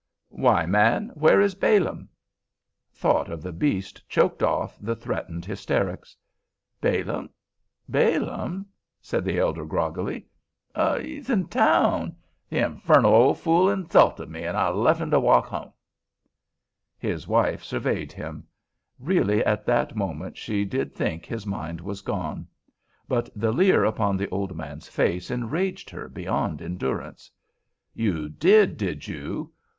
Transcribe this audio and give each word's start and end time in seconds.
Why, 0.31 0.65
man, 0.65 1.11
where 1.13 1.39
is 1.39 1.53
Balaam?" 1.53 2.09
Thought 2.91 3.29
of 3.29 3.43
the 3.43 3.51
beast 3.51 4.09
choked 4.09 4.41
off 4.41 4.75
the 4.81 4.95
threatened 4.95 5.45
hysterics. 5.45 6.17
"Balaam? 6.81 7.29
Balaam?" 7.87 8.65
said 8.99 9.23
the 9.23 9.37
elder, 9.37 9.63
groggily. 9.63 10.25
"He's 10.75 11.29
in 11.29 11.49
town. 11.49 12.15
The 12.49 12.65
infernal 12.65 13.13
ole 13.13 13.35
fool 13.35 13.67
'sulted 13.87 14.27
me, 14.27 14.43
an' 14.43 14.55
I 14.55 14.69
lef' 14.69 14.99
him 14.99 15.11
to 15.11 15.19
walk 15.19 15.45
home." 15.45 15.71
His 16.97 17.27
wife 17.27 17.63
surveyed 17.63 18.11
him. 18.11 18.47
Really 18.97 19.45
at 19.45 19.67
that 19.67 19.95
moment 19.95 20.35
she 20.35 20.65
did 20.65 20.95
think 20.95 21.27
his 21.27 21.45
mind 21.45 21.79
was 21.79 22.01
gone; 22.01 22.47
but 23.07 23.29
the 23.35 23.51
leer 23.51 23.85
upon 23.85 24.17
the 24.17 24.29
old 24.29 24.55
man's 24.57 24.89
face 24.89 25.29
enraged 25.29 25.91
her 25.91 26.09
beyond 26.09 26.59
endurance. 26.59 27.29
"You 27.93 28.29
did, 28.29 28.77
did 28.77 29.07
you? 29.07 29.53